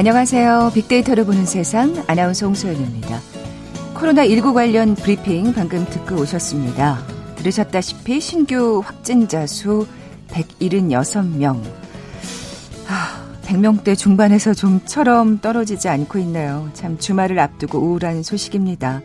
[0.00, 0.70] 안녕하세요.
[0.72, 3.20] 빅데이터를 보는 세상 아나운서 홍소연입니다.
[3.94, 7.00] 코로나19 관련 브리핑 방금 듣고 오셨습니다.
[7.36, 9.86] 들으셨다시피 신규 확진자 수
[10.28, 11.60] 176명.
[12.88, 16.70] 아, 100명대 중반에서 좀처럼 떨어지지 않고 있네요.
[16.72, 19.02] 참 주말을 앞두고 우울한 소식입니다.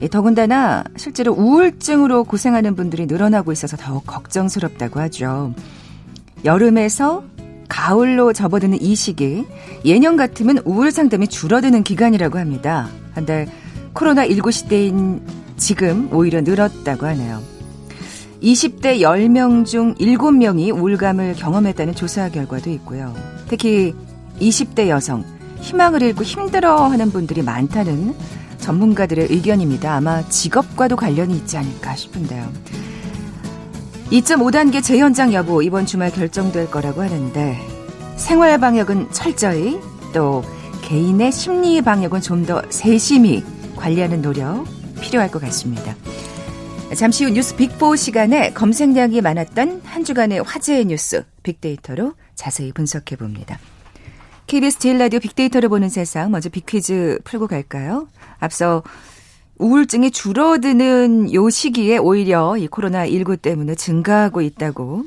[0.00, 5.52] 예, 더군다나 실제로 우울증으로 고생하는 분들이 늘어나고 있어서 더욱 걱정스럽다고 하죠.
[6.46, 7.22] 여름에서
[7.70, 9.46] 가을로 접어드는 이 시기,
[9.86, 12.90] 예년 같으면 우울 상담이 줄어드는 기간이라고 합니다.
[13.14, 13.46] 한데
[13.94, 15.22] 코로나19 시대인
[15.56, 17.40] 지금 오히려 늘었다고 하네요.
[18.42, 23.14] 20대 10명 중 7명이 우울감을 경험했다는 조사 결과도 있고요.
[23.48, 23.94] 특히
[24.40, 25.24] 20대 여성,
[25.60, 28.14] 희망을 잃고 힘들어하는 분들이 많다는
[28.58, 29.94] 전문가들의 의견입니다.
[29.94, 32.50] 아마 직업과도 관련이 있지 않을까 싶은데요.
[34.10, 37.56] 2.5단계 재연장 여부 이번 주말 결정될 거라고 하는데
[38.16, 39.78] 생활 방역은 철저히
[40.12, 40.42] 또
[40.82, 43.44] 개인의 심리 방역은 좀 더 세심히
[43.76, 44.64] 관리하는 노력
[45.00, 45.94] 필요할 것 같습니다.
[46.96, 53.58] 잠시 후 뉴스 빅4 시간에 검색량이 많았던 한 주간의 화제의 뉴스 빅데이터로 자세히 분석해 봅니다.
[54.48, 58.08] KBS 제일 라디오 빅데이터를 보는 세상 먼저 빅퀴즈 풀고 갈까요?
[58.40, 58.82] 앞서
[59.60, 65.04] 우울증이 줄어드는 요 시기에 오히려 이 코로나19 때문에 증가하고 있다고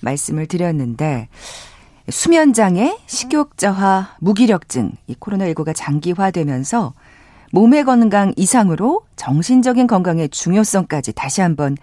[0.00, 1.28] 말씀을 드렸는데
[2.08, 6.94] 수면장애, 식욕저하, 무기력증, 이 코로나19가 장기화되면서
[7.52, 11.76] 몸의 건강 이상으로 정신적인 건강의 중요성까지 다시 한번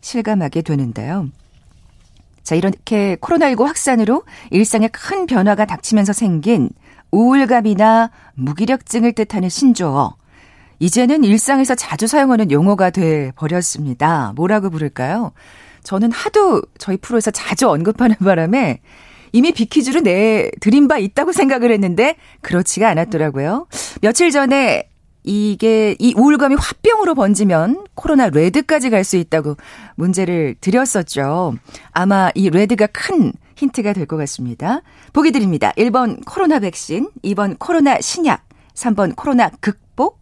[0.00, 1.28] 실감하게 되는데요.
[2.42, 6.70] 자, 이렇게 코로나19 확산으로 일상에 큰 변화가 닥치면서 생긴
[7.12, 10.21] 우울감이나 무기력증을 뜻하는 신조어.
[10.82, 14.32] 이제는 일상에서 자주 사용하는 용어가 돼 버렸습니다.
[14.34, 15.30] 뭐라고 부를까요?
[15.84, 18.80] 저는 하도 저희 프로에서 자주 언급하는 바람에
[19.30, 23.68] 이미 비키즈로 내드린 바 있다고 생각을 했는데 그렇지가 않았더라고요.
[24.00, 24.88] 며칠 전에
[25.22, 29.56] 이게 이 우울감이 화병으로 번지면 코로나 레드까지 갈 수 있다고
[29.94, 31.54] 문제를 드렸었죠.
[31.92, 34.82] 아마 이 레드가 큰 힌트가 될 것 같습니다.
[35.12, 35.72] 보기 드립니다.
[35.78, 38.42] 1번 코로나 백신, 2번 코로나 신약,
[38.74, 40.21] 3번 코로나 극복,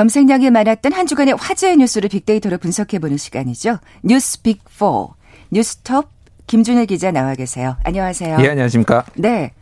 [0.00, 3.80] 검색량이 많았던 한 주간의 화제의 뉴스를 빅데이터로 분석해보는 시간이죠.
[4.02, 5.10] 뉴스 빅4.
[5.50, 6.08] 뉴스톱
[6.46, 7.76] 김준일 기자 나와 계세요.
[7.84, 8.38] 안녕하세요.
[8.40, 9.04] 예, 안녕하십니까.
[9.16, 9.52] 네.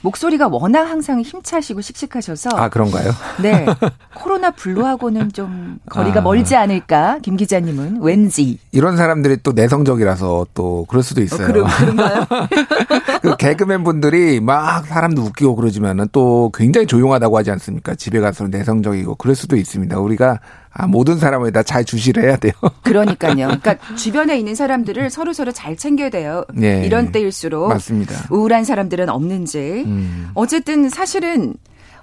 [0.00, 3.12] 목소리가 워낙 항상 힘차시고 씩씩하셔서 아 그런가요?
[3.40, 3.66] 네
[4.14, 6.22] 코로나 블루하고는 좀 거리가 아.
[6.22, 11.44] 멀지 않을까 김 기자님은 왠지 이런 사람들이 또 내성적이라서 또 그럴 수도 있어요.
[11.44, 12.26] 어, 그런, 그런가요?
[13.22, 17.94] 그 개그맨 분들이 막 사람도 웃기고 그러지만은 또 굉장히 조용하다고 하지 않습니까?
[17.94, 19.98] 집에 가서 내성적이고 그럴 수도 있습니다.
[19.98, 20.40] 우리가
[20.74, 22.52] 아, 모든 사람을 다 잘 주시를 해야 돼요.
[22.82, 23.34] 그러니까요.
[23.46, 26.44] 그러니까 주변에 있는 사람들을 서로 서로 잘 챙겨야 돼요.
[26.52, 26.84] 네.
[26.84, 28.14] 이런 때일수록 맞습니다.
[28.30, 29.84] 우울한 사람들은 없는지.
[29.86, 30.28] 음.
[30.34, 31.54] 어쨌든 사실은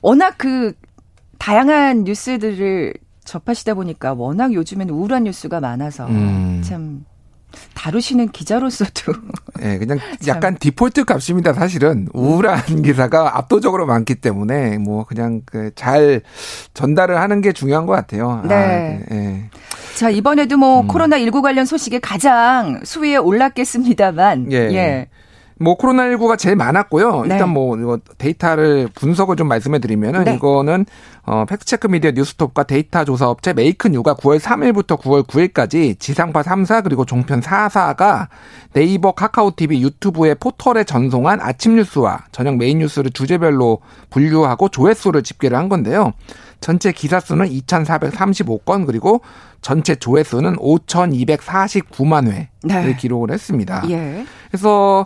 [0.02, 0.74] 워낙 그
[1.38, 2.94] 다양한 뉴스들을
[3.26, 6.62] 접하시다 보니까 워낙 요즘엔 우울한 뉴스가 많아서 음.
[6.64, 7.04] 참
[7.74, 9.14] 다루시는 기자로서도.
[9.62, 11.54] 예, 네, 그냥 약간 디폴트 값입니다.
[11.54, 16.22] 사실은 우울한 기사가 압도적으로 많기 때문에 뭐 그냥 그 잘
[16.74, 18.42] 전달을 하는 게 중요한 것 같아요.
[18.48, 18.56] 네.
[18.56, 19.50] 아, 네.
[19.96, 20.88] 자 이번에도 뭐 음.
[20.88, 24.52] 코로나 19 관련 소식이 가장 수위에 올랐겠습니다만.
[24.52, 24.58] 예.
[24.74, 25.10] 예.
[25.60, 27.26] 뭐 코로나19가 제일 많았고요.
[27.26, 27.36] 네.
[27.36, 30.36] 일단 뭐 이거 데이터를 분석을 좀 말씀해 드리면은 네.
[30.36, 30.86] 이거는
[31.26, 37.06] 어 팩트체크 미디어 뉴스톱과 데이터 조사 업체 메이크뉴가 9월 3일부터 9월 9일까지 지상파 3사 그리고
[37.06, 38.28] 종편 4사가
[38.74, 43.80] 네이버, 카카오 TV, 유튜브의 포털에 전송한 아침 뉴스와 저녁 메인 뉴스를 주제별로
[44.10, 46.14] 분류하고 조회수를 집계를 한 건데요.
[46.62, 49.22] 전체 기사 수는 2,435건 그리고
[49.62, 52.96] 전체 조회수는 5,249만 회를 네.
[52.96, 53.84] 기록을 했습니다.
[53.90, 54.26] 예.
[54.50, 55.06] 그래서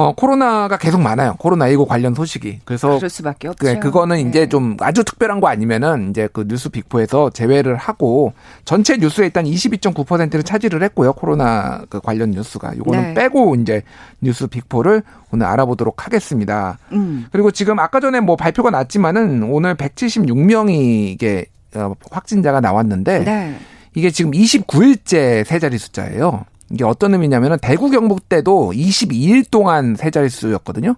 [0.00, 1.36] 어, 코로나가 계속 많아요.
[1.38, 2.60] 코로나19 관련 소식이.
[2.64, 2.96] 그래서.
[2.96, 3.66] 그럴 수밖에 없죠.
[3.66, 4.22] 네, 그거는 네.
[4.22, 8.32] 이제 좀 아주 특별한 거 아니면은 이제 그 뉴스 빅포에서 제외를 하고
[8.64, 11.12] 전체 뉴스에 일단 22.9%를 차지를 했고요.
[11.12, 12.78] 코로나 그 관련 뉴스가.
[12.78, 13.14] 요거는 네.
[13.14, 13.82] 빼고 이제
[14.22, 15.02] 뉴스 빅포를
[15.32, 16.78] 오늘 알아보도록 하겠습니다.
[16.92, 17.26] 음.
[17.30, 21.44] 그리고 지금 아까 전에 뭐 발표가 났지만은 오늘 176명이 이게
[21.74, 23.58] 어, 확진자가 나왔는데 네.
[23.94, 26.46] 이게 지금 29일째 세 자리 숫자예요.
[26.70, 30.94] 이게 어떤 의미냐면은 대구 경북 때도 22일 동안 세 자릿수였거든요.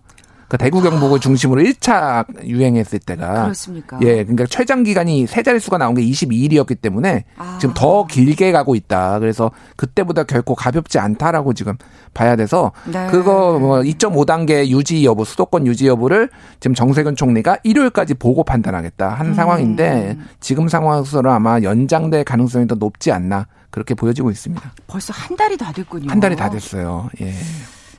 [0.52, 3.98] 그 대구 경북을 중심으로 1차 유행했을 때가 그렇습니까?
[4.02, 7.56] 예, 그러니까 최장 기간이 세 자릿수가 나온 게 22일이었기 때문에 아.
[7.58, 9.18] 지금 더 길게 가고 있다.
[9.18, 11.78] 그래서 그때보다 결코 가볍지 않다라고 지금
[12.12, 13.06] 봐야 돼서 네.
[13.10, 16.28] 그거 뭐 2.5단계 유지 여부, 수도권 유지 여부를
[16.60, 19.34] 지금 정세균 총리가 일요일까지 보고 판단하겠다 한 음.
[19.34, 24.70] 상황인데 지금 상황에서는 아마 연장될 가능성이 더 높지 않나 그렇게 보여지고 있습니다.
[24.86, 26.10] 벌써 한 달이 다 됐군요.
[26.10, 27.08] 한 달이 다 됐어요.
[27.22, 27.32] 예.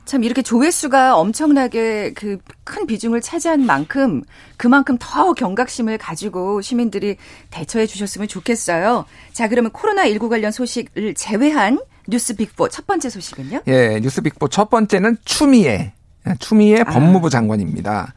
[0.04, 2.38] 참 이렇게 조회수가 엄청나게 그
[2.74, 4.22] 큰 비중을 차지한 만큼
[4.56, 7.16] 그만큼 더 경각심을 가지고 시민들이
[7.50, 9.04] 대처해 주셨으면 좋겠어요.
[9.32, 11.78] 자, 그러면 코로나19 관련 소식을 제외한
[12.08, 13.60] 뉴스 빅보 첫 번째 소식은요?
[13.68, 15.92] 예, 뉴스 빅보 첫 번째는 추미애.
[16.40, 16.84] 추미애 아.
[16.84, 18.14] 법무부 장관입니다.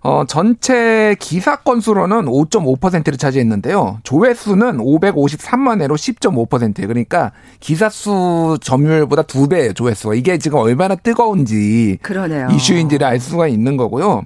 [0.00, 3.98] 어, 전체 기사 건수로는 5.5%를 차지했는데요.
[4.04, 6.86] 조회수는 553만 회로 10.5%예요.
[6.86, 10.14] 그러니까 기사 수 점유율보다 두 배예요, 조회수가.
[10.14, 12.48] 이게 지금 얼마나 뜨거운지 그러네요.
[12.52, 14.22] 이슈인지를 알 수가 있는 거고요.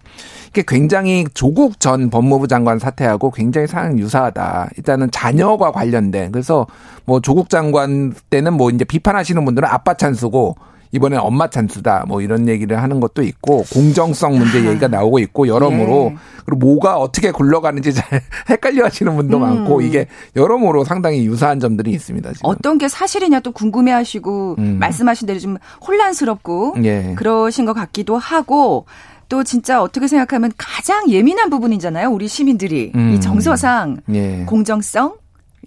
[0.50, 4.70] 이게 굉장히 조국 전 법무부 장관 사태하고 굉장히 상황 유사하다.
[4.76, 6.66] 일단은 자녀와 관련된 그래서
[7.06, 10.56] 뭐 조국 장관 때는 뭐 이제 비판하시는 분들은 아빠 찬스고
[10.92, 14.70] 이번에 엄마 찬스다 뭐 이런 얘기를 하는 것도 있고 공정성 문제 아.
[14.70, 16.16] 얘기가 나오고 있고 여러모로 예.
[16.44, 19.42] 그리고 뭐가 어떻게 굴러가는지 잘 헷갈려 하시는 분도 음.
[19.42, 20.06] 많고 이게
[20.36, 22.32] 여러모로 상당히 유사한 점들이 있습니다.
[22.34, 22.50] 지금.
[22.50, 24.76] 어떤 게 사실이냐 또 궁금해 하시고 음.
[24.78, 25.56] 말씀하신 대로 좀
[25.86, 27.14] 혼란스럽고 예.
[27.16, 28.84] 그러신 것 같기도 하고
[29.30, 32.10] 또 진짜 어떻게 생각하면 가장 예민한 부분이잖아요.
[32.10, 33.14] 우리 시민들이 음.
[33.14, 34.44] 이 정서상 예.
[34.46, 35.21] 공정성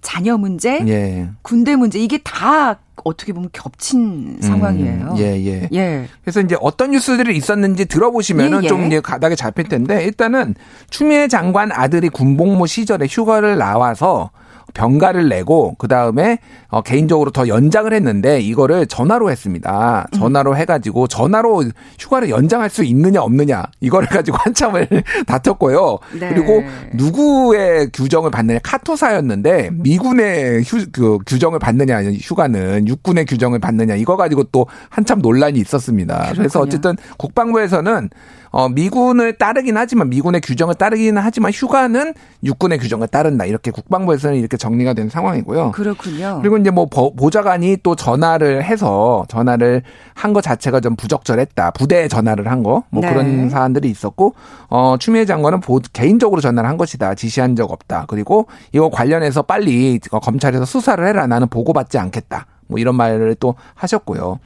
[0.05, 1.27] 자녀 문제, 예.
[1.41, 5.13] 군대 문제 이게 다 어떻게 보면 겹친 상황이에요.
[5.13, 5.67] 음, 예, 예.
[5.73, 6.07] 예.
[6.21, 8.67] 그래서 이제 어떤 뉴스들이 있었는지 들어보시면은 예, 예.
[8.67, 10.53] 좀 이제 가닥에 잡힐 텐데 일단은
[10.91, 14.29] 추미애 장관 아들이 군복무 시절에 휴가를 나와서
[14.73, 16.39] 병가를 내고 그 다음에
[16.69, 20.07] 어, 개인적으로 더 연장을 했는데 이거를 전화로 했습니다.
[20.13, 21.65] 전화로 해가지고 전화로
[21.99, 24.87] 휴가를 연장할 수 있느냐 없느냐 이거를 가지고 한참을
[25.27, 25.97] 다퉜고요.
[26.19, 26.29] 네.
[26.29, 26.63] 그리고
[26.93, 34.43] 누구의 규정을 받느냐 카투사였는데 미군의 휴, 그 규정을 받느냐 휴가는 육군의 규정을 받느냐 이거 가지고
[34.45, 36.15] 또 한참 논란이 있었습니다.
[36.15, 36.37] 그렇군요.
[36.37, 38.09] 그래서 어쨌든 국방부에서는
[38.55, 43.43] 어, 미군을 따르긴 하지만 미군의 규정을 따르기는 하지만 휴가는 육군의 규정을 따른다.
[43.43, 45.71] 이렇게 국방부에서는 이렇게 정리가 된 상황이고요.
[45.71, 46.39] 그렇군요.
[46.41, 51.71] 그리고 이제 뭐 보좌관이 또 전화를 해서 전화를 한 것 자체가 좀 부적절했다.
[51.71, 52.83] 부대에 전화를 한 거.
[52.89, 53.09] 뭐 네.
[53.09, 54.33] 그런 사안들이 있었고
[54.69, 57.15] 어, 추미애 장관은 보, 개인적으로 전화를 한 것이다.
[57.15, 58.05] 지시한 적 없다.
[58.07, 61.25] 그리고 이거 관련해서 빨리 검찰에서 수사를 해라.
[61.27, 62.47] 나는 보고받지 않겠다.
[62.67, 64.39] 뭐 이런 말을 또 하셨고요.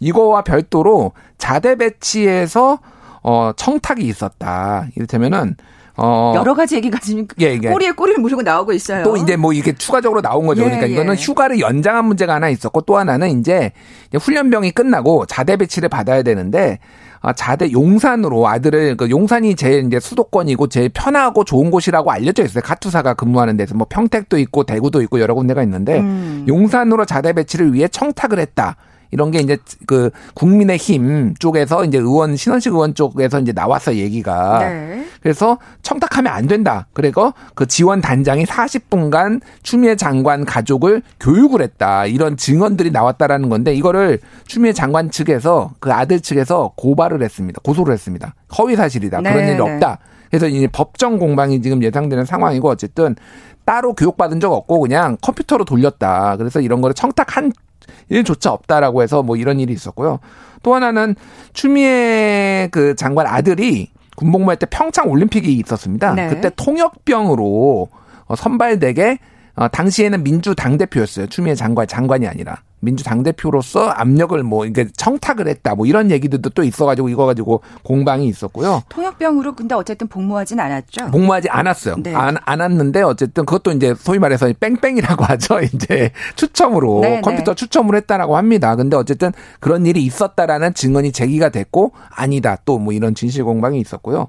[0.00, 2.78] 이거와 별도로 자대 배치에서
[3.22, 4.86] 어, 청탁이 있었다.
[4.96, 5.56] 이를테면은
[5.96, 7.68] 어 여러 가지 얘기가 지금 예, 예.
[7.70, 9.04] 꼬리에 꼬리를 물고 나오고 있어요.
[9.04, 10.62] 또 이제 뭐 이게 추가적으로 나온 거죠.
[10.62, 11.20] 예, 그러니까 이거는 예.
[11.20, 13.70] 휴가를 연장한 문제가 하나 있었고 또 하나는 이제
[14.12, 16.80] 훈련병이 끝나고 자대 배치를 받아야 되는데
[17.20, 22.62] 아, 자대 용산으로 아들을 그 용산이 제일 이제 수도권이고 제일 편하고 좋은 곳이라고 알려져 있어요.
[22.62, 26.44] 카투사가 근무하는 데서 뭐 평택도 있고 대구도 있고 여러 군데가 있는데 음.
[26.46, 28.76] 용산으로 자대 배치를 위해 청탁을 했다.
[29.10, 29.56] 이런 게 이제
[29.86, 34.58] 그 국민의힘 쪽에서 이제 의원 신원식 의원 쪽에서 이제 나왔어 얘기가.
[34.60, 35.04] 네.
[35.22, 36.86] 그래서 청탁하면 안 된다.
[36.92, 42.06] 그리고 그 지원 단장이 40분간 추미애 장관 가족을 교육을 했다.
[42.06, 47.60] 이런 증언들이 나왔다라는 건데 이거를 추미애 장관 측에서 그 아들 측에서 고발을 했습니다.
[47.64, 48.34] 고소를 했습니다.
[48.58, 49.20] 허위 사실이다.
[49.20, 49.32] 네.
[49.32, 49.98] 그런 일이 없다.
[50.28, 53.14] 그래서 이제 법정 공방이 지금 예상되는 상황이고 어쨌든
[53.64, 56.36] 따로 교육받은 적 없고 그냥 컴퓨터로 돌렸다.
[56.36, 57.52] 그래서 이런 거를 청탁한
[58.08, 60.20] 일조차 없다라고 해서 뭐 이런 일이 있었고요.
[60.62, 61.14] 또 하나는
[61.52, 66.14] 추미애 그 장관 아들이 군복무할 때 평창 올림픽이 있었습니다.
[66.14, 66.28] 네.
[66.28, 67.88] 그때 통역병으로
[68.26, 69.18] 어, 선발되게
[69.56, 71.26] 어, 당시에는 민주 당 대표였어요.
[71.28, 72.62] 추미애 장관 장관이 아니라.
[72.84, 78.28] 민주당 대표로서 압력을 뭐 이게 청탁을 했다 뭐 이런 얘기들도 또 있어가지고 이거 가지고 공방이
[78.28, 78.82] 있었고요.
[78.88, 81.10] 통역병으로 근데 어쨌든 복무하진 않았죠.
[81.10, 81.96] 복무하지 않았어요.
[81.98, 82.14] 네.
[82.14, 85.60] 안 않았는데 어쨌든 그것도 이제 소위 말해서 뺑뺑이라고 하죠.
[85.62, 87.20] 이제 추첨으로 네, 네.
[87.20, 87.56] 컴퓨터 네.
[87.56, 88.76] 추첨을 했다라고 합니다.
[88.76, 94.28] 근데 어쨌든 그런 일이 있었다라는 증언이 제기가 됐고 아니다 또 뭐 이런 진실 공방이 있었고요.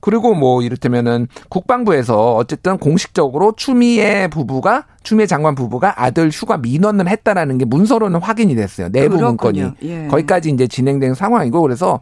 [0.00, 7.58] 그리고 뭐 이를테면은 국방부에서 어쨌든 공식적으로 추미애 부부가 추미애 장관 부부가 아들 휴가 민원을 했다라는
[7.58, 8.88] 게 문서로는 확인이 됐어요.
[8.90, 9.72] 내부 문건이.
[9.82, 10.06] 예.
[10.08, 12.00] 거기까지 이제 진행된 상황이고 그래서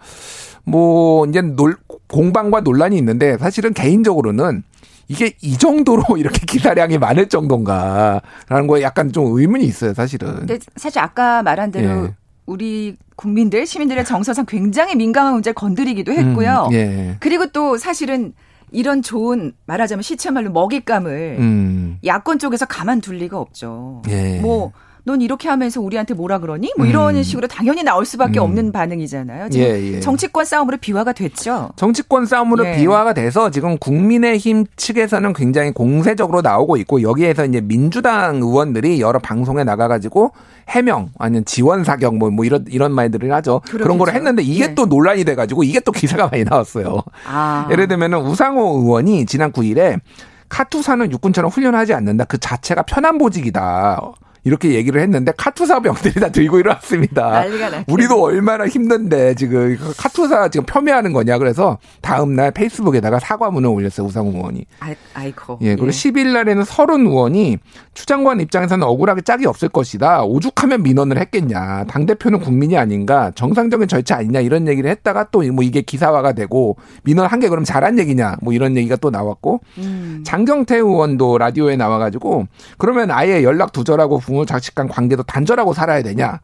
[0.65, 1.77] 뭐 이제 놀,
[2.09, 4.63] 공방과 논란이 있는데 사실은 개인적으로는
[5.09, 10.35] 이게 이 정도로 이렇게 기사량이 많을 정도인가라는 거에 약간 좀 의문이 있어요, 사실은.
[10.35, 12.15] 근데 사실 아까 말한 대로 예.
[12.49, 16.69] 우리 국민들, 시민들의 정서상 굉장히 민감한 문제를 건드리기도 했고요.
[16.71, 17.17] 음, 예.
[17.21, 18.33] 그리고 또 사실은
[18.73, 21.99] 이런 좋은 말하자면 시체말로 먹잇감을 음.
[22.05, 24.03] 야권 쪽에서 가만 둘 리가 없죠.
[24.09, 24.41] 예.
[24.41, 24.73] 뭐
[25.09, 26.71] 넌 이렇게 하면서 우리한테 뭐라 그러니?
[26.77, 27.23] 뭐 이런 음.
[27.23, 28.45] 식으로 당연히 나올 수밖에 음.
[28.45, 29.49] 없는 반응이잖아요.
[29.49, 30.01] 지금 예, 예.
[30.01, 31.71] 정치권 싸움으로 비화가 됐죠.
[31.77, 32.77] 정치권 싸움으로 예.
[32.77, 39.65] 비화가 돼서 지금 국민의힘 측에서는 굉장히 공세적으로 나오고 있고 여기에서 이제 민주당 의원들이 여러 방송에
[39.65, 40.33] 나가가지고
[40.69, 43.61] 해명 아니면 지원 사격 뭐, 뭐 이런 이런 말들을 하죠.
[43.61, 43.85] 그렇겠죠.
[43.85, 44.75] 그런 걸 했는데 이게 예.
[44.75, 47.03] 또 논란이 돼가지고 이게 또 기사가 많이 나왔어요.
[47.27, 47.67] 아.
[47.71, 50.01] 예를 들면은 우상호 의원이 지난 9일에
[50.51, 52.25] 카투사는 육군처럼 훈련하지 않는다.
[52.25, 54.13] 그 자체가 편한 보직이다.
[54.45, 57.41] 이렇게 얘기를 했는데 카투사 병들이 다 들고 일어났습니다.
[57.89, 64.31] 우리도 얼마나 힘든데 지금 카투사 지금 폄훼하는 거냐 그래서 다음 날 페이스북에다가 사과문을 올렸어요 우상호
[64.33, 64.65] 의원이.
[65.15, 65.91] 아이, 고예 그리고 예.
[65.91, 67.59] 10일 날에는 서른 의원이
[67.95, 70.23] 추 장관 입장에서는 억울하게 짝이 없을 것이다.
[70.25, 71.85] 오죽하면 민원을 했겠냐.
[71.85, 73.33] 당 대표는 국민이 아닌가.
[73.35, 77.63] 정상적인 절차 아니냐 이런 얘기를 했다가 또 뭐 이게 기사화가 되고 민원 한 게 그럼
[77.65, 80.23] 잘한 얘기냐 뭐 이런 얘기가 또 나왔고 음.
[80.27, 82.47] 장경태 의원도 라디오에 나와가지고
[82.79, 86.41] 그러면 아예 연락 두절하고 부모 자식 간 관계도 단절하고 살아야 되냐.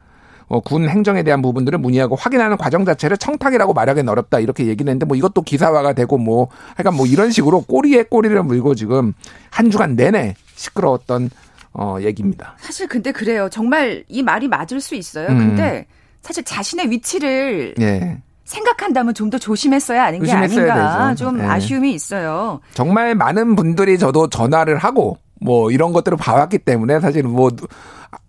[0.48, 5.04] 어, 군 행정에 대한 부분들을 문의하고 확인하는 과정 자체를 청탁이라고 말하기는 어렵다 이렇게 얘기는 했는데
[5.06, 9.12] 뭐 이것도 기사화가 되고 뭐 하여간 뭐 이런 식으로 꼬리에 꼬리를 물고 지금
[9.50, 11.30] 한 주간 내내 시끄러웠던
[11.74, 12.54] 어 얘기입니다.
[12.58, 13.48] 사실 근데 그래요.
[13.50, 15.28] 정말 이 말이 맞을 수 있어요.
[15.28, 15.38] 음.
[15.38, 15.86] 근데
[16.22, 18.18] 사실 자신의 위치를 예.
[18.44, 21.24] 생각한다면 좀 더 조심했어야 하는 게 아닌가 되죠.
[21.24, 21.44] 좀 예.
[21.44, 22.60] 아쉬움이 있어요.
[22.74, 27.50] 정말 많은 분들이 저도 전화를 하고 뭐 이런 것들을 봐왔기 때문에 사실은 뭐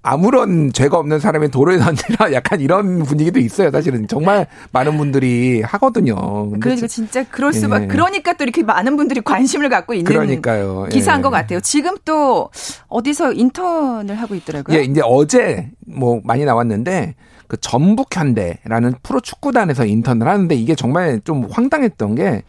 [0.01, 3.71] 아무런 죄가 없는 사람이 돌을 던지라 약간 이런 분위기도 있어요.
[3.71, 6.49] 사실은 정말 많은 분들이 하거든요.
[6.59, 7.87] 그러니까 진짜 그럴 수밖 예.
[7.87, 10.87] 그러니까 또 이렇게 많은 분들이 관심을 갖고 있는 그러니까요.
[10.91, 11.21] 기사인 예.
[11.21, 11.59] 것 같아요.
[11.61, 12.49] 지금 또
[12.87, 14.77] 어디서 인턴을 하고 있더라고요.
[14.77, 17.15] 예, 이제 어제 뭐 많이 나왔는데
[17.47, 22.43] 그 전북현대라는 프로 축구단에서 인턴을 하는데 이게 정말 좀 황당했던 게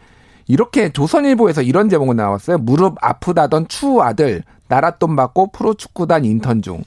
[0.47, 2.57] 이렇게 조선일보에서 이런 제목이 나왔어요.
[2.59, 6.83] 무릎 아프다던 추 아들 나랏돈 받고 프로축구단 인턴 중.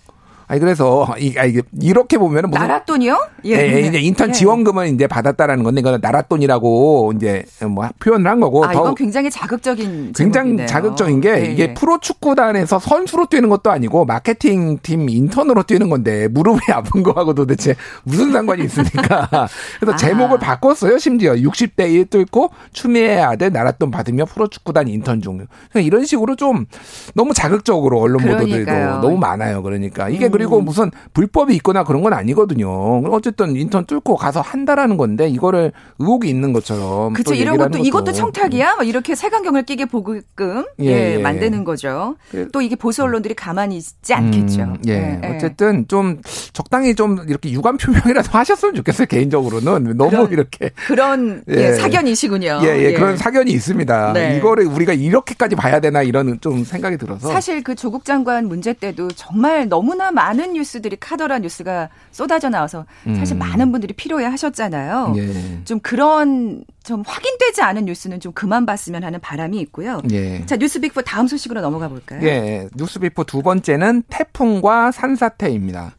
[0.50, 1.44] 아니 그래서 이 아,
[1.80, 3.28] 이렇게 보면은 무슨 나랏돈이요?
[3.44, 4.32] 예, 예, 이제 인턴 예.
[4.32, 8.64] 지원금을 이제 받았다라는 건데 이거는 나랏돈이라고 이제 뭐 표현을 한 거고.
[8.64, 10.66] 아, 이건 굉장히 자극적인 굉장히 제목이네요.
[10.66, 11.74] 자극적인 게 예, 이게 예.
[11.74, 17.76] 프로 축구단에서 선수로 뛰는 것도 아니고 마케팅 팀 인턴으로 뛰는 건데 무릎이 아픈 거하고 도대체
[18.02, 19.28] 무슨 상관이 있습니까?
[19.78, 19.96] 그래서 아.
[19.96, 20.98] 제목을 바꿨어요.
[20.98, 25.46] 심지어 60대 1 뚫고 추미애 아들 나랏돈 받으며 프로 축구단 인턴 중.
[25.76, 26.66] 이런 식으로 좀
[27.14, 29.62] 너무 자극적으로 언론 보도들도 너무 많아요.
[29.62, 30.39] 그러니까 이게 음.
[30.40, 33.02] 그리고 무슨 불법이 있거나 그런 건 아니거든요.
[33.10, 37.12] 어쨌든 인턴 뚫고 가서 한다라는 건데 이거를 의혹이 있는 것처럼.
[37.12, 37.34] 그렇죠.
[37.34, 38.76] 이런 것도, 것도, 이것도 청탁이야?
[38.76, 42.16] 뭐 이렇게 색안경을 끼게 보게끔 예, 예, 예, 만드는 거죠.
[42.30, 44.62] 그또 이게 보수 언론들이 가만히 있지 않겠죠.
[44.62, 45.20] 음, 예.
[45.22, 45.34] 예.
[45.34, 46.20] 어쨌든 좀
[46.52, 49.06] 적당히 좀 이렇게 유감 표명이라도 하셨으면 좋겠어요.
[49.06, 51.54] 개인적으로는 너무 그런, 이렇게 그런 예.
[51.54, 51.72] 예.
[51.72, 52.60] 사견이시군요.
[52.62, 54.12] 예, 예, 그런 사견이 있습니다.
[54.14, 54.38] 네.
[54.38, 59.08] 이거를 우리가 이렇게까지 봐야 되나 이런 좀 생각이 들어서 사실 그 조국 장관 문제 때도
[59.12, 63.38] 정말 너무나 많은 많은 뉴스들이 카더라 뉴스가 쏟아져 나와서 사실 음.
[63.38, 65.14] 많은 분들이 필요해 하셨잖아요.
[65.16, 65.64] 예.
[65.64, 70.00] 좀 그런 좀 확인되지 않은 뉴스는 좀 그만 봤으면 하는 바람이 있고요.
[70.12, 70.44] 예.
[70.46, 72.20] 자, 뉴스 Big Four 다음 소식으로 넘어가 볼까요?
[72.22, 72.68] 예.
[72.76, 75.96] 뉴스 Big Four 두 번째는 태풍과 산사태입니다.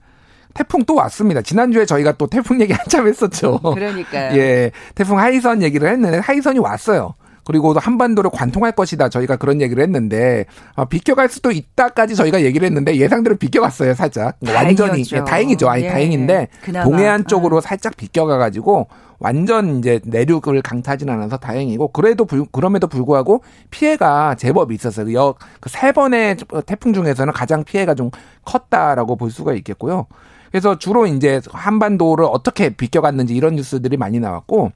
[0.53, 1.41] 태풍 또 왔습니다.
[1.41, 3.59] 지난주에 저희가 또 태풍 얘기 한참 했었죠.
[3.59, 4.35] 그러니까요.
[4.39, 4.71] 예.
[4.95, 7.15] 태풍 하이선 얘기를 했는데 하이선이 왔어요.
[7.43, 9.09] 그리고 한반도를 관통할 것이다.
[9.09, 10.45] 저희가 그런 얘기를 했는데
[10.75, 13.93] 어, 비껴갈 수도 있다까지 저희가 얘기를 했는데 예상대로 비껴갔어요.
[13.93, 15.69] 살짝 완전히 예, 다행이죠.
[15.69, 16.85] 아니 예, 다행인데 그나마.
[16.85, 17.61] 동해안 쪽으로 아.
[17.61, 18.87] 살짝 비껴가 가지고
[19.19, 25.13] 완전 이제 내륙을 강타하지는 않아서 다행이고 그래도 불, 그럼에도 불구하고 피해가 제법 있었어요.
[25.13, 28.09] 역그세 번의 태풍 중에서는 가장 피해가 좀
[28.45, 30.07] 컸다라고 볼 수가 있겠고요.
[30.49, 34.71] 그래서 주로 이제 한반도를 어떻게 비껴갔는지 이런 뉴스들이 많이 나왔고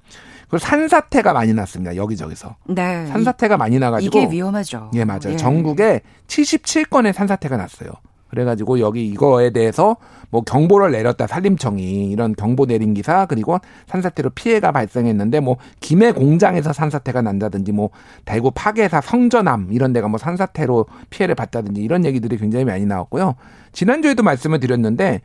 [0.49, 1.95] 그리고 산사태가 많이 났습니다.
[1.95, 2.55] 여기저기서.
[2.67, 3.05] 네.
[3.07, 4.91] 산사태가 많이 나가지고 이게 위험하죠.
[4.95, 5.31] 예, 맞아요.
[5.31, 5.35] 예.
[5.35, 7.91] 전국에 77건의 산사태가 났어요.
[8.29, 9.95] 그래가지고 여기 이거에 대해서
[10.29, 16.73] 뭐 경보를 내렸다 산림청이 이런 경보 내린 기사 그리고 산사태로 피해가 발생했는데 뭐 김해 공장에서
[16.73, 17.91] 산사태가 난다든지 뭐
[18.25, 23.35] 대구 파괴사 성전함 이런 데가 뭐 산사태로 피해를 봤다든지 이런 얘기들이 굉장히 많이 나왔고요.
[23.71, 25.21] 지난주에도 말씀을 드렸는데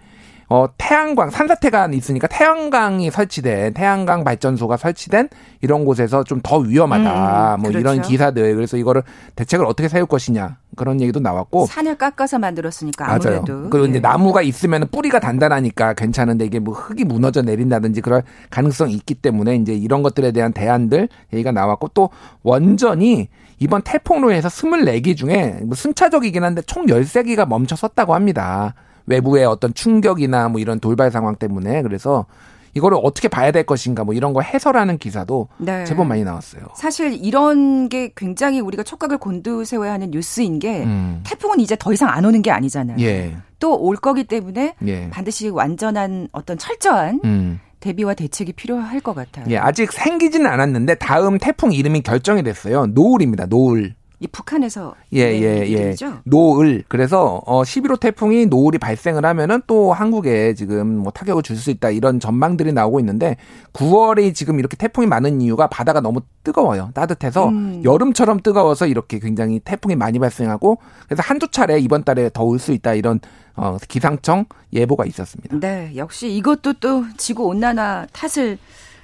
[0.53, 5.29] 어, 태양광, 산사태가 있으니까 태양광이 설치된, 태양광 발전소가 설치된
[5.61, 7.55] 이런 곳에서 좀 더 위험하다.
[7.57, 7.79] 음, 뭐 그렇죠.
[7.79, 8.57] 이런 기사들.
[8.57, 9.03] 그래서 이거를
[9.37, 10.57] 대책을 어떻게 세울 것이냐.
[10.77, 13.71] 그런 얘기도 나왔고 산을 깎아서 만들었으니까 아무래도 맞아요.
[13.71, 13.91] 그리고 예.
[13.91, 19.57] 이제 나무가 있으면 뿌리가 단단하니까 괜찮은데 이게 뭐 흙이 무너져 내린다든지 그럴 가능성이 있기 때문에
[19.57, 22.11] 이제 이런 것들에 대한 대안들 얘기가 나왔고 또
[22.43, 23.29] 원전이
[23.59, 28.75] 이번 태풍으로 해서 24기 중에 뭐 순차적이긴 한데 총 13기가 멈춰 섰다고 합니다.
[29.11, 32.27] 외부의 어떤 충격이나 뭐 이런 돌발 상황 때문에 그래서
[32.75, 35.85] 이거를 어떻게 봐야 될 것인가 뭐 이런 거 해설하는 기사도 네.
[35.85, 36.63] 제법 많이 나왔어요.
[36.77, 41.21] 사실 이런 게 굉장히 우리가 촉각을 곤두세워야 하는 뉴스인 게 음.
[41.25, 42.99] 태풍은 이제 더 이상 안 오는 게 아니잖아요.
[43.01, 43.37] 예.
[43.59, 45.11] 또올 거기 때문에 예.
[45.11, 47.61] 반드시 완전한 어떤 철저한 음.
[47.81, 49.47] 대비와 대책이 필요할 것 같아요.
[49.49, 52.87] 예, 아직 생기지는 않았는데 다음 태풍 이름이 결정이 됐어요.
[52.87, 53.47] 노을입니다.
[53.47, 53.95] 노을.
[54.23, 55.97] 이 북한에서 예, 예, 예.
[56.25, 56.85] 노을.
[56.89, 61.91] 그래서 어 11호 태풍이 노을이 발생을 하면은 또 한국에 지금 뭐 타격을 줄 수 있다
[61.91, 63.37] 이런 전망들이 나오고 있는데
[63.75, 66.91] 9월이 지금 이렇게 태풍이 많은 이유가 바다가 너무 뜨거워요.
[66.95, 67.83] 따뜻해서 음.
[67.85, 73.21] 여름처럼 뜨거워서 이렇게 굉장히 태풍이 많이 발생하고 그래서 한두 차례 이번 달에 더올수 있다 이런
[73.57, 75.59] 어 기상청 예보가 있었습니다.
[75.61, 78.59] 네, 역시 이것도 또 지구 온난화 탓을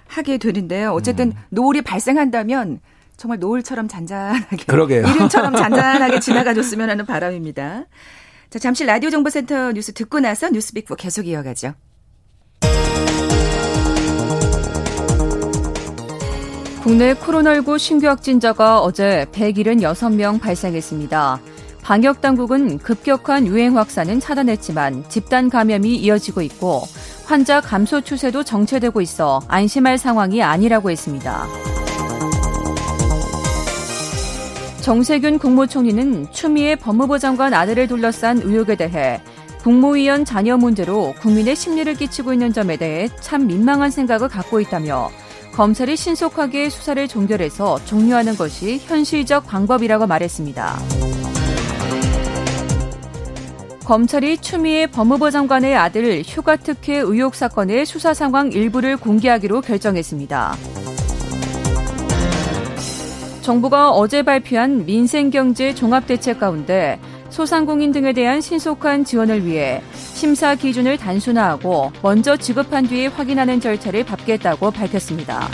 [0.09, 0.93] 하게 되는데요.
[0.93, 1.33] 어쨌든 음.
[1.51, 2.81] 노을이 발생한다면
[3.17, 5.07] 정말 노을처럼 잔잔하게 그러게요.
[5.09, 7.85] 이름처럼 잔잔하게 지나가줬으면 하는 바람입니다.
[8.51, 11.75] 자, 잠시 라디오 정보센터 뉴스 듣고 나서 뉴스빅4 계속 이어가죠.
[16.83, 21.41] 국내 코로나19 신규 확진자가 어제 176명 발생했습니다.
[21.83, 26.83] 방역 당국은 급격한 유행 확산은 차단했지만 집단 감염이 이어지고 있고
[27.25, 31.47] 환자 감소 추세도 정체되고 있어 안심할 상황이 아니라고 했습니다.
[34.87, 39.21] 정세균 국무총리는 추미애 법무부 장관 아들을 둘러싼 의혹에 대해
[39.65, 45.11] 국무위원 자녀 문제로 국민의 심리를 끼치고 있는 점에 대해 참 민망한 생각을 갖고 있다며
[45.55, 50.79] 검찰이 신속하게 수사를 종결해서 종료하는 것이 현실적 방법이라고 말했습니다.
[53.85, 60.86] 검찰이 추미애 법무부 장관의 아들 휴가 특혜 의혹 사건의 수사 상황 일부를 공개하기로 결정했습니다.
[63.47, 66.99] 정부가 어제 발표한 민생경제 종합대책 가운데
[67.31, 74.73] 소상공인 등에 대한 신속한 지원을 위해 심사 기준을 단순화하고 먼저 지급한 뒤에 확인하는 절차를 밟겠다고
[74.73, 75.47] 밝혔습니다.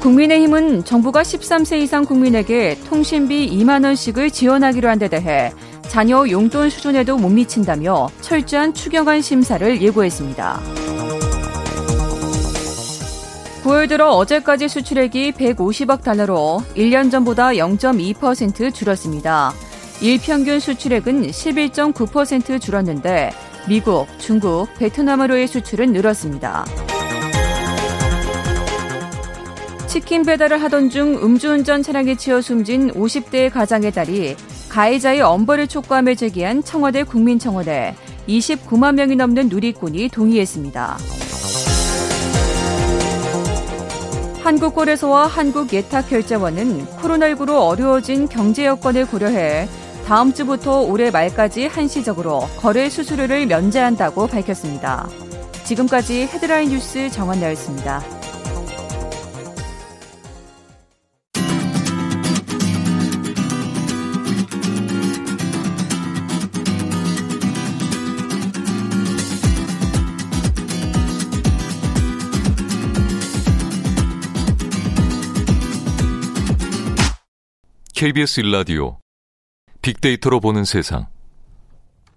[0.00, 7.18] 국민의힘은 정부가 13세 이상 국민에게 통신비 2만 원씩을 지원하기로 한 데 대해 자녀 용돈 수준에도
[7.18, 10.83] 못 미친다며 철저한 추경안 심사를 예고했습니다.
[13.64, 19.54] 9월 들어 어제까지 수출액이 150억 달러로 1년 전보다 0.2% 줄었습니다.
[20.02, 23.30] 일평균 수출액은 11.9% 줄었는데
[23.66, 26.66] 미국, 중국, 베트남으로의 수출은 늘었습니다.
[29.86, 34.36] 치킨 배달을 하던 중 음주운전 차량에 치여 숨진 50대 가장의 딸이
[34.68, 37.94] 가해자의 엄벌을 촉구하며 제기한 청와대 국민청원에
[38.28, 40.98] 29만 명이 넘는 누리꾼이 동의했습니다.
[44.44, 49.66] 한국거래소와 한국예탁결제원은 코로나19로 어려워진 경제 여건을 고려해
[50.06, 55.08] 다음 주부터 올해 말까지 한시적으로 거래 수수료를 면제한다고 밝혔습니다.
[55.64, 58.23] 지금까지 헤드라인 뉴스 정한나였습니다.
[78.04, 78.98] KBS 일라디오
[79.80, 81.06] 빅데이터로 보는 세상.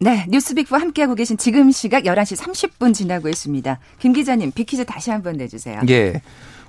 [0.02, 3.80] 네, 뉴스빅과 함께하고 계신 지금 시각 11시 30분 지나고 있습니다.
[3.98, 5.80] 김 기자님, 빅퀴즈 다시 한번 내주세요.
[5.88, 6.22] 예.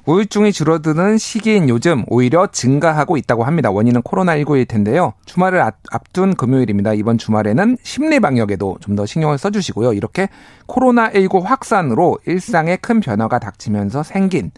[0.06, 3.72] 우울증이 줄어드는 시기인 요즘 오히려 증가하고 있다고 합니다.
[3.72, 5.14] 원인은 코로나19일 텐데요.
[5.26, 6.94] 주말을 앞둔 금요일입니다.
[6.94, 9.94] 이번 주말에는 심리 방역에도 좀 더 신경을 써주시고요.
[9.94, 10.28] 이렇게
[10.68, 14.52] 코로나19 확산으로 일상에 큰 변화가 닥치면서 생긴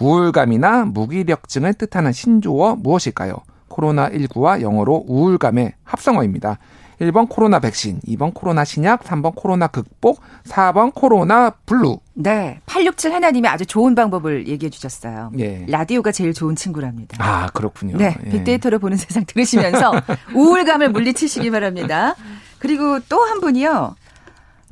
[0.00, 3.34] 우울감이나 무기력증을 뜻하는 신조어 무엇일까요?
[3.70, 6.58] 코로나19와 영어로 우울감의 합성어입니다.
[7.00, 11.98] 1번 코로나 백신, 2번 코로나 신약, 3번 코로나 극복, 4번 코로나 blue.
[12.12, 12.60] 네.
[12.66, 15.32] 867 하나님이 아주 좋은 방법을 얘기해 주셨어요.
[15.38, 15.64] 예.
[15.66, 17.16] 라디오가 제일 좋은 친구랍니다.
[17.18, 17.96] 아, 그렇군요.
[17.96, 18.14] 네.
[18.26, 18.30] 예.
[18.30, 19.92] 빅데이터로 보는 세상 들으시면서
[20.36, 22.14] 우울감을 물리치시기 바랍니다.
[22.58, 23.96] 그리고 또 한 분이요.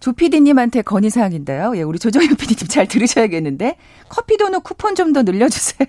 [0.00, 1.72] 조 PD님한테 건의 사항인데요.
[1.76, 3.76] 예, 우리 조정현 PD님 잘 들으셔야겠는데
[4.08, 5.88] 커피 도넛 쿠폰 좀 더 늘려주세요.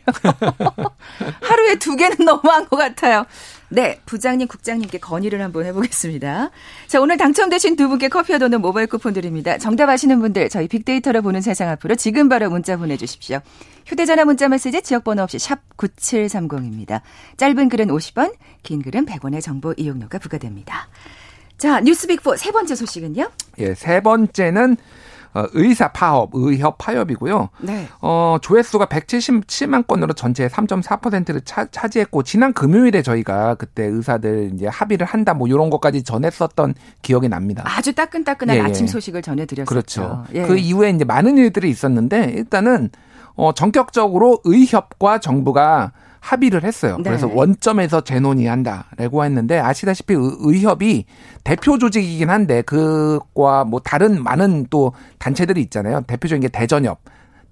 [1.41, 3.25] 하루에 두 개는 너무한 것 같아요.
[3.69, 6.49] 네, 부장님, 국장님께 건의를 한번 해보겠습니다.
[6.87, 9.57] 자, 오늘 당첨되신 두 분께 커피와 도넛 모바일 쿠폰 드립니다.
[9.57, 13.39] 정답 아시는 분들 저희 빅데이터로 보는 세상 앞으로 지금 바로 문자 보내주십시오.
[13.85, 17.01] 휴대전화 문자 메시지 지역번호 없이 샵 9730입니다.
[17.37, 20.87] 짧은 글은 50원, 긴 글은 100원의 정보 이용료가 부과됩니다.
[21.59, 23.29] 자, 뉴스빅4 세 번째 소식은요?
[23.59, 24.77] 예, 세 번째는
[25.33, 27.49] 어, 의사 파업, 의협 파업이고요.
[27.59, 27.87] 네.
[28.01, 35.05] 어, 조회수가 177만 건으로 전체의 3.4%를 차, 차지했고 지난 금요일에 저희가 그때 의사들 이제 합의를
[35.05, 37.63] 한다 뭐 이런 것까지 전했었던 기억이 납니다.
[37.65, 38.63] 아주 따끈따끈한 예, 예.
[38.63, 39.69] 아침 소식을 전해 드렸었죠.
[39.69, 40.25] 그렇죠.
[40.33, 40.47] 예.
[40.47, 42.89] 그 이후에 이제 많은 일들이 있었는데 일단은
[43.35, 46.97] 어, 전격적으로 의협과 정부가 합의를 했어요.
[46.97, 47.03] 네.
[47.03, 51.05] 그래서 원점에서 재논의한다라고 했는데 아시다시피 의협이
[51.43, 56.01] 대표 조직이긴 한데 그과 뭐 다른 많은 또 단체들이 있잖아요.
[56.07, 56.99] 대표적인 게 대전협,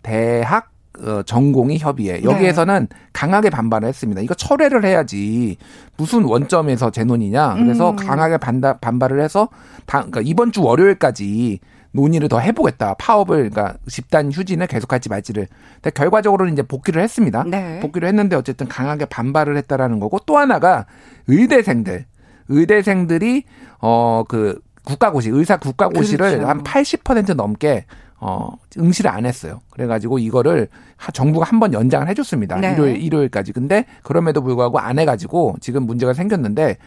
[0.03, 2.97] 대학 어, 전공의 협의회 여기에서는 네.
[3.13, 4.21] 강하게 반발을 했습니다.
[4.21, 5.57] 이거 철회를 해야지
[5.95, 7.55] 무슨 원점에서 재논이냐.
[7.55, 7.95] 그래서 음.
[7.95, 9.49] 강하게 반다, 반발을 해서
[9.85, 11.59] 다, 그러니까 이번 주 월요일까지
[11.91, 12.95] 논의를 더 해보겠다.
[12.95, 15.47] 파업을 그러니까 집단 휴진을 계속할지 말지를.
[15.75, 17.43] 근데 결과적으로는 이제 복귀를 했습니다.
[17.43, 17.79] 네.
[17.79, 20.85] 복귀를 했는데 어쨌든 강하게 반발을 했다라는 거고 또 하나가
[21.27, 22.05] 의대생들,
[22.49, 23.43] 의대생들이
[23.79, 26.47] 어 그 국가고시 의사 국가고시를 그렇죠.
[26.47, 27.85] 한 80% 넘게
[28.19, 29.59] 어, 응시를 안 했어요.
[29.69, 30.69] 그래가지고 이거를
[31.13, 32.55] 정부가 한 번 연장을 해줬습니다.
[32.57, 32.71] 네.
[32.73, 33.51] 일요일, 일요일까지.
[33.51, 36.77] 근데 그럼에도 불구하고 안 해가지고 지금 문제가 생겼는데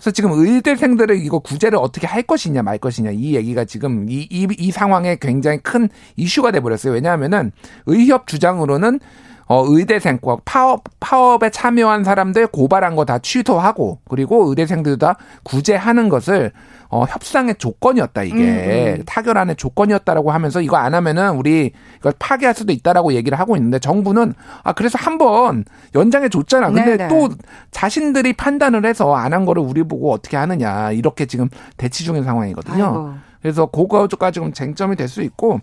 [0.00, 4.48] 그래서 지금 의대생들을 이거 구제를 어떻게 할 것이냐 말 것이냐 이 얘기가 지금 이, 이,
[4.58, 6.94] 이 상황에 굉장히 큰 이슈가 돼 버렸어요.
[6.94, 7.52] 왜냐하면은
[7.84, 8.98] 의협 주장으로는
[9.50, 16.52] 어, 의대생, 파업, 파업에 참여한 사람들 고발한 거 다 취소하고, 그리고 의대생들 다 구제하는 것을,
[16.88, 18.36] 어, 협상의 조건이었다, 이게.
[18.36, 19.02] 음, 음.
[19.06, 24.34] 타결안의 조건이었다라고 하면서 이거 안 하면은 우리 이걸 파기할 수도 있다라고 얘기를 하고 있는데 정부는,
[24.62, 25.64] 아, 그래서 한번
[25.96, 26.68] 연장해 줬잖아.
[26.70, 27.08] 근데 네네.
[27.08, 27.30] 또
[27.72, 30.92] 자신들이 판단을 해서 안 한 거를 우리 보고 어떻게 하느냐.
[30.92, 32.84] 이렇게 지금 대치 중인 상황이거든요.
[32.84, 33.14] 아이고.
[33.42, 35.60] 그래서 그거가 지금 쟁점이 될 수 있고,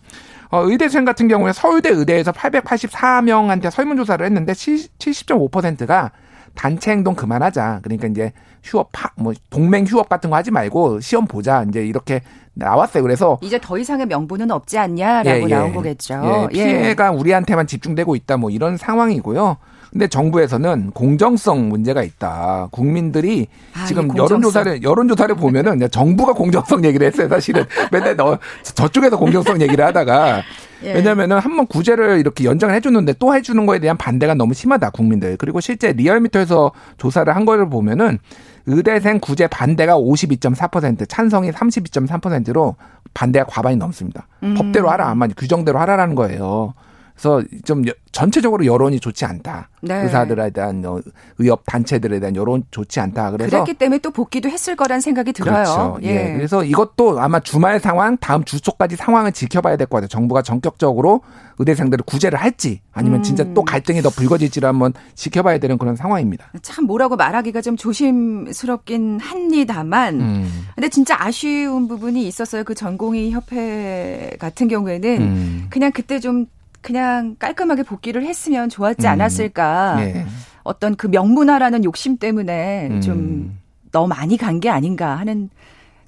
[0.49, 6.11] 어, 의대생 같은 경우에 서울대 의대에서 884명한테 설문조사를 했는데 70.5%가
[6.55, 7.81] 단체 행동 그만하자.
[7.83, 11.63] 그러니까 이제 휴업 파, 뭐 동맹 휴업 같은 거 하지 말고 시험 보자.
[11.69, 12.21] 이제 이렇게
[12.55, 13.03] 나왔어요.
[13.03, 15.47] 그래서 이제 더 이상의 명분은 없지 않냐라고 예, 예.
[15.47, 16.47] 나온 거겠죠.
[16.51, 17.17] 예, 피해가 예.
[17.17, 18.37] 우리한테만 집중되고 있다.
[18.37, 19.57] 뭐 이런 상황이고요.
[19.91, 22.67] 근데 정부에서는 공정성 문제가 있다.
[22.71, 27.27] 국민들이 아, 지금 여론조사를 여론조사를 보면은 정부가 공정성 얘기를 했어요.
[27.29, 30.41] 사실은 맨날 너 저쪽에서 공정성 얘기를 하다가
[30.83, 30.93] 예.
[30.93, 35.35] 왜냐면은 한 번 구제를 이렇게 연장을 해주는데 또 해주는 거에 대한 반대가 너무 심하다 국민들.
[35.37, 38.19] 그리고 실제 리얼미터에서 조사를 한 거를 보면은
[38.67, 42.75] 의대생 구제 반대가 52.4% 찬성이 32.3%로
[43.13, 44.27] 반대가 과반이 넘습니다.
[44.43, 44.53] 음.
[44.55, 46.73] 법대로 하라, 아마 규정대로 하라라는 거예요.
[47.17, 49.69] 그래서 좀 전체적으로 여론이 좋지 않다.
[49.81, 50.03] 네.
[50.03, 50.99] 의사들에 대한 어,
[51.39, 53.31] 의협 단체들에 대한 여론 좋지 않다.
[53.31, 55.53] 그래서 그랬기 때문에 또 복귀도 했을 거란 생각이 들어요.
[55.55, 55.97] 그렇죠.
[56.03, 56.07] 예.
[56.31, 56.33] 예.
[56.33, 60.07] 그래서 이것도 아마 주말 상황, 다음 주 초까지 상황을 지켜봐야 될 것 같아요.
[60.09, 61.21] 정부가 전격적으로
[61.59, 63.23] 의대생들을 구제를 할지 아니면 음.
[63.23, 66.51] 진짜 또 갈등이 더 불거질지를 한번 지켜봐야 되는 그런 상황입니다.
[66.61, 70.65] 참 뭐라고 말하기가 좀 조심스럽긴 합니다만, 음.
[70.75, 72.63] 근데 진짜 아쉬운 부분이 있었어요.
[72.63, 75.65] 그 전공의 협회 같은 경우에는 음.
[75.69, 76.45] 그냥 그때 좀
[76.91, 79.11] 그냥 깔끔하게 복귀를 했으면 좋았지 음.
[79.11, 79.95] 않았을까.
[79.97, 80.25] 네.
[80.63, 83.01] 어떤 그 명문화라는 욕심 때문에 음.
[83.01, 83.57] 좀
[83.91, 85.49] 너무 많이 간 게 아닌가 하는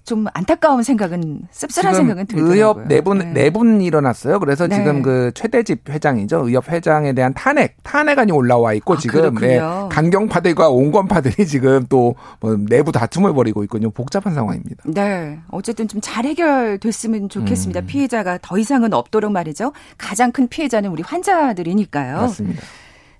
[0.04, 2.54] 좀 안타까운 생각은 씁쓸한 생각은 들더라고요.
[2.54, 3.26] 의협 내분 네.
[3.26, 4.40] 내분 일어났어요.
[4.40, 4.76] 그래서 네.
[4.76, 6.48] 지금 그 최대집 회장이죠.
[6.48, 9.60] 의협 회장에 대한 탄핵 탄핵안이 올라와 있고 아, 지금 네,
[9.90, 13.90] 강경파들과 온건파들이 지금 또 뭐 내부 다툼을 벌이고 있군요.
[13.92, 14.84] 복잡한 상황입니다.
[14.86, 17.82] 네, 어쨌든 좀 잘 해결됐으면 좋겠습니다.
[17.82, 17.86] 음.
[17.86, 19.74] 피해자가 더 이상은 없도록 말이죠.
[19.98, 22.18] 가장 큰 피해자는 우리 환자들이니까요.
[22.18, 22.62] 맞습니다.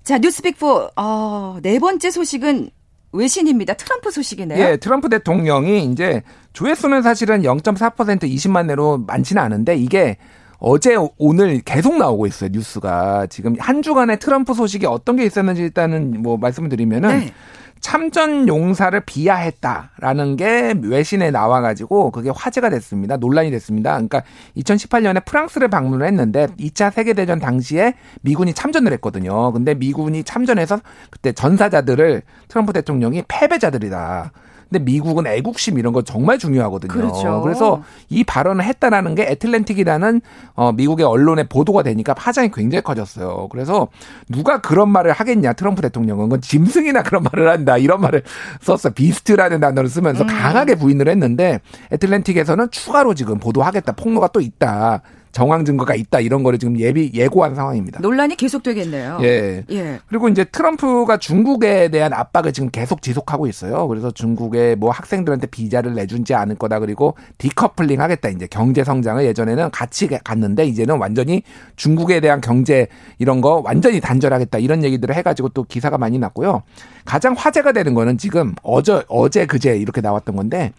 [0.02, 2.70] 자, 뉴스빅4 어, 네 번째 소식은
[3.12, 3.74] 외신입니다.
[3.74, 4.64] 트럼프 소식이네요.
[4.64, 10.16] 예, 트럼프 대통령이 이제 조회수는 사실은 0.4% 20만 내로 많지는 않은데 이게
[10.58, 16.22] 어제 오늘 계속 나오고 있어요 뉴스가 지금 한 주간의 트럼프 소식이 어떤 게 있었는지 일단은
[16.22, 17.32] 뭐 말씀을 드리면은 네.
[17.80, 23.16] 참전 용사를 비하했다라는 게 외신에 나와가지고 그게 화제가 됐습니다.
[23.16, 23.92] 논란이 됐습니다.
[23.92, 24.22] 그러니까
[24.56, 29.52] 2018년에 프랑스를 방문을 했는데 2차 세계대전 당시에 미군이 참전을 했거든요.
[29.52, 34.32] 근데 미군이 참전해서 그때 전사자들을 트럼프 대통령이 패배자들이다.
[34.70, 36.92] 근데 미국은 애국심 이런 거 정말 중요하거든요.
[36.92, 37.40] 그렇죠.
[37.42, 40.20] 그래서 이 발언을 했다라는 게 애틀랜틱이라는
[40.54, 43.48] 어 미국의 언론의 보도가 되니까 파장이 굉장히 커졌어요.
[43.50, 43.88] 그래서
[44.28, 48.22] 누가 그런 말을 하겠냐 트럼프 대통령은 그건 짐승이나 그런 말을 한다 이런 말을
[48.60, 50.28] 썼어 비스트라는 단어를 쓰면서 음.
[50.28, 51.60] 강하게 부인을 했는데
[51.92, 55.02] 애틀랜틱에서는 추가로 지금 보도하겠다 폭로가 또 있다.
[55.32, 58.00] 정황 증거가 있다 이런 거를 지금 예비 예고한 상황입니다.
[58.00, 59.18] 논란이 계속되겠네요.
[59.22, 59.64] 예.
[59.70, 60.00] 예.
[60.08, 63.86] 그리고 이제 트럼프가 중국에 대한 압박을 지금 계속 지속하고 있어요.
[63.88, 66.78] 그래서 중국에 뭐 학생들한테 비자를 내준지 않을 거다.
[66.80, 68.28] 그리고 디커플링 하겠다.
[68.30, 71.42] 이제 경제 성장을 예전에는 같이 갔는데 이제는 완전히
[71.76, 72.88] 중국에 대한 경제
[73.18, 74.58] 이런 거 완전히 단절하겠다.
[74.58, 76.62] 이런 얘기들을 해가지고 또 기사가 많이 났고요.
[77.04, 80.72] 가장 화제가 되는 거는 지금 어제 어제 그제 이렇게 나왔던 건데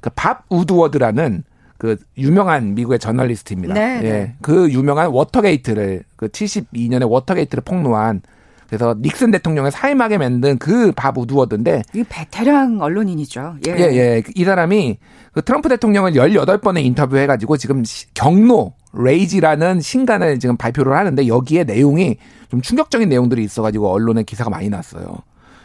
[0.00, 1.42] 그 밥 우드워드라는
[1.78, 3.74] 그 유명한 미국의 저널리스트입니다.
[3.74, 4.10] 네, 예.
[4.10, 4.34] 네.
[4.42, 8.22] 그 유명한 워터게이트를 그 72년에 워터게이트를 폭로한
[8.68, 13.56] 그래서 닉슨 대통령을 사임하게 만든 그 밥 우드워드인데 이 베테랑 언론인이죠.
[13.68, 13.72] 예.
[13.72, 14.22] 예, 예.
[14.34, 14.98] 이 사람이
[15.32, 17.84] 그 트럼프 대통령을 18번에 인터뷰해 가지고 지금
[18.14, 22.16] 격노 Rage라는 신간을 지금 발표를 하는데 여기에 내용이
[22.50, 25.18] 좀 충격적인 내용들이 있어 가지고 언론에 기사가 많이 났어요.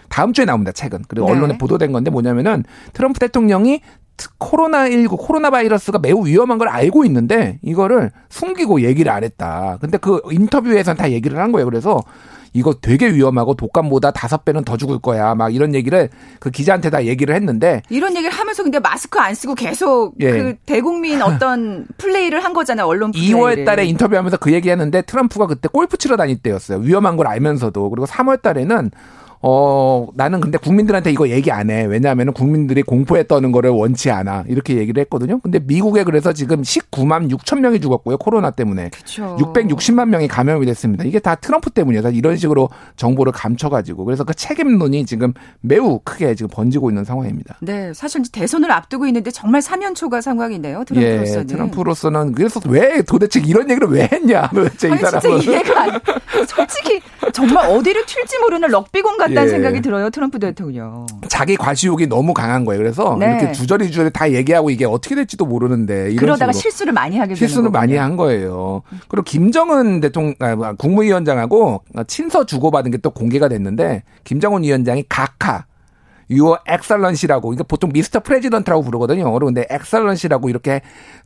[0.09, 1.05] 다음 주에 나옵니다, 책은.
[1.07, 1.31] 그리고 네.
[1.31, 3.81] 언론에 보도된 건데 뭐냐면은 트럼프 대통령이
[4.39, 9.77] 코로나19 코로나 바이러스가 매우 위험한 걸 알고 있는데 이거를 숨기고 얘기를 안 했다.
[9.81, 11.65] 근데 그 인터뷰에선 다 얘기를 한 거예요.
[11.65, 12.01] 그래서
[12.53, 15.35] 이거 되게 위험하고 독감보다 다섯 배는 더 죽을 거야.
[15.35, 19.55] 막 이런 얘기를 그 기자한테 다 얘기를 했는데 이런 얘기를 하면서 근데 마스크 안 쓰고
[19.55, 20.31] 계속 예.
[20.31, 22.85] 그 대국민 어떤 플레이를 한 거잖아요.
[22.87, 23.39] 언론 플레이를.
[23.39, 26.79] 2월 달에 인터뷰하면서 그 얘기했는데 트럼프가 그때 골프 치러 다닐 때였어요.
[26.79, 27.89] 위험한 걸 알면서도.
[27.89, 28.91] 그리고 3월 달에는
[29.43, 31.83] 어, 나는 근데 국민들한테 이거 얘기 안 해.
[31.85, 34.45] 왜냐하면 국민들이 공포에 떠는 거를 원치 않아.
[34.47, 35.39] 이렇게 얘기를 했거든요.
[35.39, 38.17] 근데 미국에 그래서 지금 19만 6천 명이 죽었고요.
[38.17, 38.89] 코로나 때문에.
[38.89, 39.35] 그쵸.
[39.39, 41.03] 660만 명이 감염이 됐습니다.
[41.05, 42.09] 이게 다 트럼프 때문이에요.
[42.09, 44.05] 이런 식으로 정보를 감춰가지고.
[44.05, 47.57] 그래서 그 책임론이 지금 매우 크게 지금 번지고 있는 상황입니다.
[47.61, 47.93] 네.
[47.93, 50.83] 사실 대선을 앞두고 있는데 정말 사면초가 상황이네요.
[50.85, 51.41] 트럼프로서는.
[51.41, 52.31] 예, 트럼프로서는.
[52.33, 54.49] 그래서 왜 도대체 이런 얘기를 왜 했냐.
[54.53, 55.39] 도대체 아니, 이 사람은.
[55.39, 55.99] 진짜 이해가 안,
[56.47, 57.01] 솔직히
[57.33, 59.49] 정말 어디를 튈지 모르는 럭비공 같 같다는 예.
[59.49, 60.09] 생각이 들어요.
[60.09, 61.05] 트럼프 대통령.
[61.27, 62.81] 자기 과시욕이 너무 강한 거예요.
[62.81, 63.25] 그래서 네.
[63.25, 67.95] 이렇게 주저리 주저리 다 얘기하고 이게 어떻게 될지도 모르는데 그러다가 실수를 많이 하게 실수를 많이
[67.97, 68.83] 한 거예요.
[69.09, 75.65] 그리고 김정은 대통령 아, 국무위원장하고 친서 주고받은 게 또 공개가 됐는데 김정은 위원장이 각하
[76.31, 78.21] Your Excellency라고 그러니까 보통 Mr.
[78.21, 79.31] President라고 부르거든요.
[79.33, 80.81] 그런데 Excellency라고 이렇게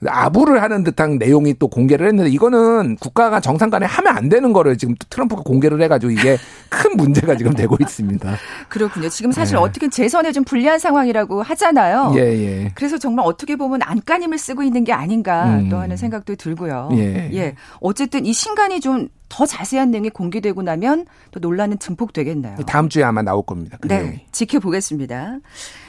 [0.06, 4.78] 아부를 하는 듯한 내용이 또 공개를 했는데 이거는 국가가 정상 간에 하면 안 되는 거를
[4.78, 6.38] 지금 트럼프가 공개를 해가지고 이게
[6.70, 8.36] 큰 문제가 지금 되고 있습니다.
[8.68, 9.08] 그렇군요.
[9.10, 9.62] 지금 사실 네.
[9.62, 12.14] 어떻게 재선에 좀 불리한 상황이라고 하잖아요.
[12.16, 12.72] 예, 예.
[12.74, 15.70] 그래서 정말 어떻게 보면 안간힘을 쓰고 있는 게 아닌가 음.
[15.70, 16.90] 또 하는 생각도 들고요.
[16.94, 17.30] 예.
[17.34, 17.56] 예.
[17.80, 22.58] 어쨌든 이 신간이 좀더 자세한 내용이 공개되고 나면 또 논란은 증폭되겠나요?
[22.68, 23.78] 다음 주에 아마 나올 겁니다.
[23.82, 24.26] 그 네, 내용이.
[24.32, 25.40] 지켜보겠습니다.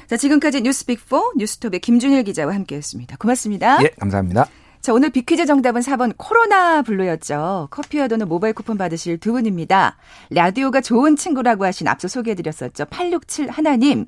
[0.09, 3.17] 자, 지금까지 뉴스 빅4 뉴스톱의 김준일 기자와 함께했습니다.
[3.19, 3.83] 고맙습니다.
[3.83, 4.47] 예, 감사합니다.
[4.81, 7.69] 자, 오늘 비퀴즈 정답은 4번 코로나 블루였죠.
[7.73, 9.97] 커피와 도는 모바일 쿠폰 받으실 두 분입니다.
[10.31, 12.85] 라디오가 좋은 친구라고 하신 앞서 소개해드렸었죠.
[12.87, 14.07] 867 하나님,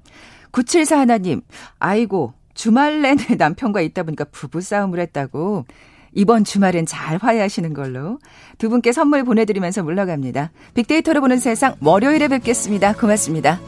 [0.53, 1.41] 974 하나님,
[1.81, 5.65] 아이고, 주말 내내 남편과 있다 보니까 부부싸움을 했다고
[6.19, 8.19] 이번 주말엔 잘 화해하시는 걸로
[8.59, 10.51] 두 분께 선물 보내드리면서 물러갑니다.
[10.75, 12.95] 빅데이터로 보는 세상 월요일에 뵙겠습니다.
[12.95, 13.61] 고맙습니다.